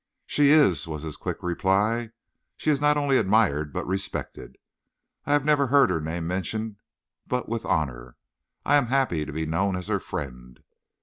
[0.25, 2.09] "She is," was his quick reply.
[2.57, 4.57] "She is not only admired, but respected.
[5.27, 6.77] I have never heard her name mentioned
[7.27, 8.17] but with honor.
[8.65, 10.59] I am happy to be known as her friend."